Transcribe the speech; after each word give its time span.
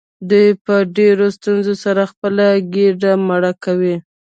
دوی 0.29 0.49
په 0.65 0.75
ډیرو 0.97 1.27
ستونزو 1.37 1.73
سره 1.83 2.01
خپله 2.11 2.45
ګیډه 2.75 3.11
مړه 3.27 3.51
کوي. 3.63 3.95